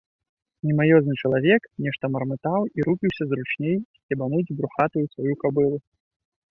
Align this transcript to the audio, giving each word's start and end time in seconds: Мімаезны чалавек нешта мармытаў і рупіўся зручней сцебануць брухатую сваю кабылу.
Мімаезны 0.69 1.13
чалавек 1.27 1.61
нешта 1.87 2.05
мармытаў 2.15 2.61
і 2.79 2.89
рупіўся 2.89 3.23
зручней 3.35 3.77
сцебануць 3.97 4.53
брухатую 4.63 5.05
сваю 5.15 5.33
кабылу. 5.47 5.77